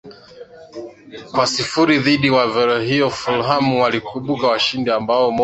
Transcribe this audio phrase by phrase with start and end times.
[1.33, 5.39] kwa sifuri dhidi wolvehamton fulham wakaibuka washindi wa bao moja